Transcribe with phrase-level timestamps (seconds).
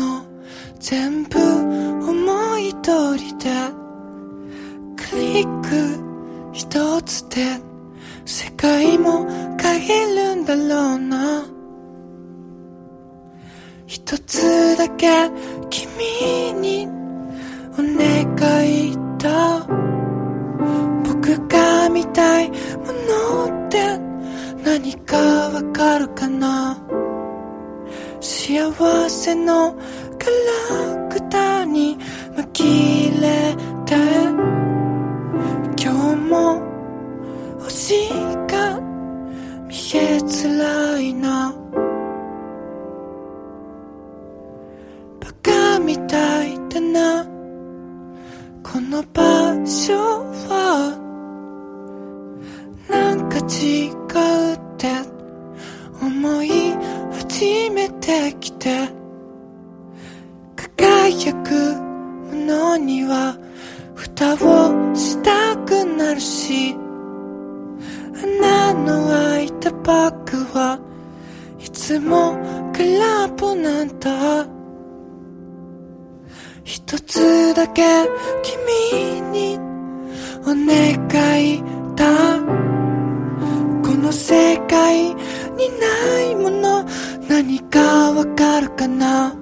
[0.00, 0.24] の
[0.78, 3.50] 全部思い通りで
[4.96, 5.68] クリック
[6.52, 7.60] 一つで
[8.24, 9.26] 世界も
[9.60, 11.44] 変えるんだろうな。
[13.86, 15.08] 一つだけ
[15.68, 16.86] 君に
[17.74, 19.66] お願いだ。
[21.04, 22.56] 僕が見たいも
[23.46, 23.98] のって
[24.64, 26.78] 何かわかるかな？
[28.20, 29.74] 幸せの
[30.18, 30.30] キャ
[30.70, 31.96] ラクターに
[32.36, 33.94] 紛れて
[35.82, 36.60] 今日も
[37.60, 38.10] 星
[38.46, 38.78] が
[39.66, 41.54] 見えづらいな。
[45.20, 47.24] バカみたいだな。
[48.62, 49.22] この場
[49.66, 49.94] 所
[50.48, 50.94] は
[52.90, 53.88] なんか違
[54.46, 54.49] う。
[58.40, 58.88] きて
[60.56, 61.76] 輝く
[62.30, 63.36] ものには
[63.94, 66.74] 蓋をしたくなるし
[68.22, 70.78] 穴の開いたバッグは
[71.58, 72.36] いつも
[72.72, 74.60] 空っぽなんだ。
[76.64, 77.82] 一つだけ
[78.42, 79.49] 君に
[88.40, 89.36] かるかな？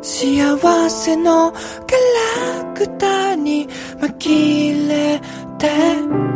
[0.00, 3.68] 幸せのキャラクターに
[4.00, 5.20] 紛れ
[5.58, 6.27] て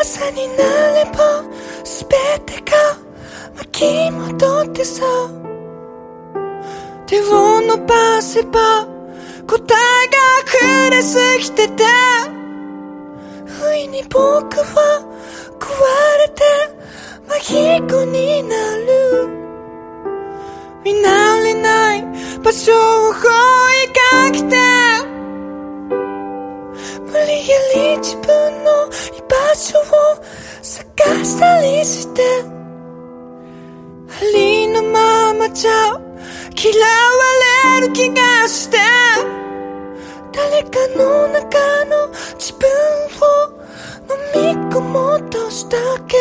[0.00, 1.42] 朝になれば
[1.84, 2.96] 全てが
[3.56, 5.04] 巻き戻ってさ。
[7.06, 8.86] 手を伸ばせば
[9.46, 11.84] 答えが溢れすぎてて
[13.46, 15.00] 不意に僕は
[15.58, 15.66] 壊
[16.18, 16.44] れて
[17.40, 19.28] 真逆になる。
[20.84, 22.04] 見慣れない
[22.42, 24.56] 場所を追いかけて。
[27.10, 29.82] 無理やり自分の居場所を
[30.62, 32.22] 探したりして。
[34.10, 35.72] ありのままじゃ
[36.56, 38.78] 嫌われる気がして。
[40.32, 42.68] 誰かの中の自分
[43.20, 43.58] を
[44.08, 46.16] 飲み込もうとしたけ。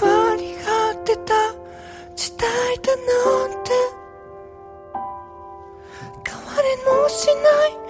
[0.00, 1.34] 変わり果てた
[2.16, 2.48] 時代
[2.78, 3.70] だなんて。
[6.24, 7.81] 変われもしない。